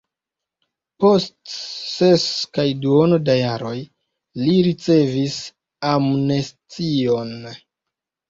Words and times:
Post 1.03 1.51
ses 1.55 2.23
kaj 2.57 2.65
duono 2.85 3.19
da 3.27 3.35
jaroj 3.39 3.75
li 4.45 4.55
ricevis 4.69 5.37
amnestion. 5.93 7.31